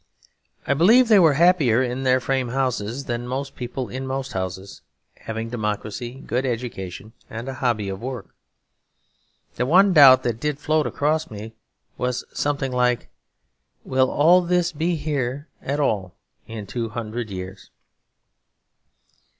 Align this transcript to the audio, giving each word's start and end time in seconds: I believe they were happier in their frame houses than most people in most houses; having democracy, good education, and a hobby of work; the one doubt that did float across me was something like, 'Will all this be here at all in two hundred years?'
I 0.65 0.73
believe 0.73 1.09
they 1.09 1.19
were 1.19 1.35
happier 1.35 1.83
in 1.83 2.01
their 2.01 2.19
frame 2.19 2.49
houses 2.49 3.05
than 3.05 3.27
most 3.27 3.55
people 3.55 3.87
in 3.87 4.07
most 4.07 4.33
houses; 4.33 4.81
having 5.17 5.51
democracy, 5.51 6.23
good 6.25 6.43
education, 6.43 7.13
and 7.29 7.47
a 7.47 7.53
hobby 7.53 7.87
of 7.87 8.01
work; 8.01 8.33
the 9.57 9.65
one 9.67 9.93
doubt 9.93 10.23
that 10.23 10.39
did 10.39 10.57
float 10.57 10.87
across 10.87 11.29
me 11.29 11.53
was 11.99 12.25
something 12.33 12.71
like, 12.71 13.09
'Will 13.83 14.09
all 14.09 14.41
this 14.41 14.71
be 14.71 14.95
here 14.95 15.49
at 15.61 15.79
all 15.79 16.15
in 16.47 16.65
two 16.65 16.89
hundred 16.89 17.29
years?' 17.29 17.69